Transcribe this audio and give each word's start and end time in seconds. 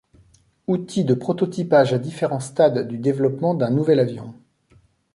Outil 0.65 1.05
de 1.05 1.13
prototypage 1.13 1.93
à 1.93 1.99
différents 1.99 2.39
stades 2.39 2.87
du 2.87 2.97
développement 2.97 3.53
d'un 3.53 3.69
nouvel 3.69 3.99
avion. 3.99 4.33